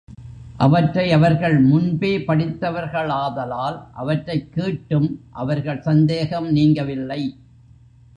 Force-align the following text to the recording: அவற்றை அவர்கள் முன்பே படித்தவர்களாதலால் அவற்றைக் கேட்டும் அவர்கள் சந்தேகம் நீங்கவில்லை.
அவற்றை 0.57 1.11
அவர்கள் 1.11 1.59
முன்பே 1.59 2.17
படித்தவர்களாதலால் 2.17 3.83
அவற்றைக் 3.93 4.53
கேட்டும் 4.53 5.21
அவர்கள் 5.29 5.81
சந்தேகம் 5.81 6.55
நீங்கவில்லை. 6.55 7.37